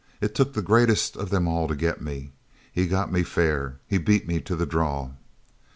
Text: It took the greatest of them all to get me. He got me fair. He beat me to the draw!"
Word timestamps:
It 0.19 0.33
took 0.33 0.53
the 0.53 0.63
greatest 0.63 1.15
of 1.15 1.29
them 1.29 1.47
all 1.47 1.67
to 1.67 1.75
get 1.75 2.01
me. 2.01 2.31
He 2.73 2.87
got 2.87 3.11
me 3.11 3.21
fair. 3.21 3.77
He 3.85 3.99
beat 3.99 4.27
me 4.27 4.41
to 4.41 4.55
the 4.55 4.65
draw!" 4.65 5.11